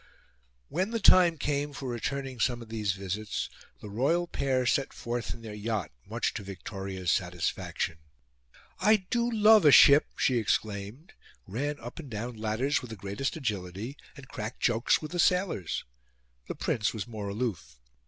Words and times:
When 0.67 0.89
the 0.89 0.99
time 0.99 1.37
came 1.37 1.73
for 1.73 1.87
returning 1.87 2.39
some 2.39 2.63
of 2.63 2.69
these 2.69 2.93
visits, 2.93 3.51
the 3.81 3.87
royal 3.91 4.25
pair 4.25 4.65
set 4.65 4.93
forth 4.93 5.35
in 5.35 5.43
their 5.43 5.53
yacht, 5.53 5.91
much 6.07 6.33
to 6.33 6.43
Victoria's 6.43 7.11
satisfaction. 7.11 7.99
"I 8.79 9.05
do 9.11 9.29
love 9.29 9.63
a 9.63 9.71
ship!" 9.71 10.07
she 10.17 10.39
exclaimed, 10.39 11.13
ran 11.45 11.79
up 11.79 11.99
and 11.99 12.09
down 12.09 12.35
ladders 12.37 12.81
with 12.81 12.89
the 12.89 12.95
greatest 12.97 13.35
agility, 13.37 13.95
and 14.17 14.27
cracked 14.27 14.61
jokes 14.61 15.03
with 15.03 15.11
the 15.11 15.19
sailors. 15.19 15.85
The 16.47 16.55
Prince 16.55 16.95
was 16.95 17.05
more 17.05 17.29
aloof. 17.29 17.77